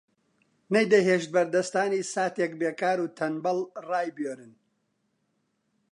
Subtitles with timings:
[0.73, 4.53] نەیدەهێشت بەردەستانی ساتێک بێکار و تەنبەڵ ڕایبوێرن